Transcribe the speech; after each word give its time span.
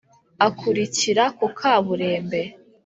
Akarukirira 0.47 1.25
ku 1.37 1.45
kaburembe! 1.57 2.41